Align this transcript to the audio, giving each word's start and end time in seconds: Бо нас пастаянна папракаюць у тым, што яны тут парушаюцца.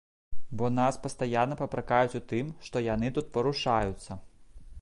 Бо 0.61 0.69
нас 0.77 0.95
пастаянна 1.03 1.59
папракаюць 1.59 2.17
у 2.21 2.23
тым, 2.31 2.45
што 2.69 2.85
яны 2.87 3.15
тут 3.19 3.33
парушаюцца. 3.37 4.23